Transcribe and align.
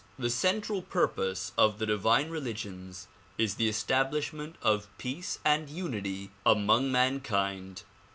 The 0.17 0.31
central 0.31 0.81
purpose 0.81 1.51
of 1.59 1.77
the 1.77 1.85
divine 1.85 2.31
religions 2.31 3.07
is 3.37 3.53
the 3.53 3.69
establishment 3.69 4.55
of 4.63 4.87
peace 4.97 5.37
and 5.45 5.69
unity 5.69 6.31
among 6.43 6.91
mankind. 6.91 7.83